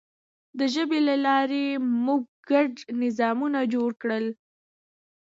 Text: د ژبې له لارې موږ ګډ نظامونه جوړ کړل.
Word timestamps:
د 0.57 0.59
ژبې 0.73 0.99
له 1.07 1.15
لارې 1.25 1.65
موږ 2.05 2.23
ګډ 2.49 2.73
نظامونه 3.01 3.59
جوړ 3.73 3.89
کړل. 4.01 4.25